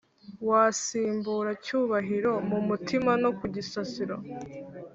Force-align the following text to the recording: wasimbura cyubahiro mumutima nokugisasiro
wasimbura 0.49 1.51
cyubahiro 1.65 2.33
mumutima 2.49 3.11
nokugisasiro 3.21 4.15